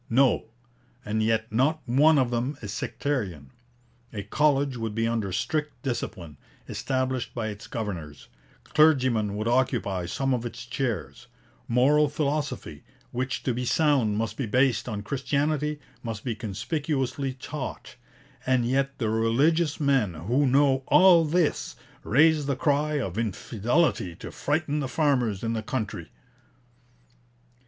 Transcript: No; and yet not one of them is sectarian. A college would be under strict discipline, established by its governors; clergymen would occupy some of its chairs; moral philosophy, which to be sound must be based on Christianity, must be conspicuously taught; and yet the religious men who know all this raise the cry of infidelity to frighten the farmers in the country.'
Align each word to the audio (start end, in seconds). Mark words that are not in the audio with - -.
No; 0.09 0.45
and 1.05 1.21
yet 1.21 1.51
not 1.53 1.79
one 1.85 2.17
of 2.17 2.31
them 2.31 2.57
is 2.63 2.73
sectarian. 2.73 3.51
A 4.11 4.23
college 4.23 4.75
would 4.75 4.95
be 4.95 5.07
under 5.07 5.31
strict 5.31 5.79
discipline, 5.83 6.37
established 6.67 7.35
by 7.35 7.49
its 7.49 7.67
governors; 7.67 8.27
clergymen 8.63 9.35
would 9.35 9.47
occupy 9.47 10.07
some 10.07 10.33
of 10.33 10.43
its 10.43 10.65
chairs; 10.65 11.27
moral 11.67 12.09
philosophy, 12.09 12.83
which 13.11 13.43
to 13.43 13.53
be 13.53 13.63
sound 13.63 14.17
must 14.17 14.37
be 14.37 14.47
based 14.47 14.89
on 14.89 15.03
Christianity, 15.03 15.79
must 16.01 16.23
be 16.23 16.33
conspicuously 16.33 17.33
taught; 17.35 17.95
and 18.43 18.65
yet 18.65 18.97
the 18.97 19.11
religious 19.11 19.79
men 19.79 20.15
who 20.15 20.47
know 20.47 20.81
all 20.87 21.25
this 21.25 21.75
raise 22.03 22.47
the 22.47 22.55
cry 22.55 22.95
of 22.99 23.19
infidelity 23.19 24.15
to 24.15 24.31
frighten 24.31 24.79
the 24.79 24.87
farmers 24.87 25.43
in 25.43 25.53
the 25.53 25.61
country.' 25.61 26.09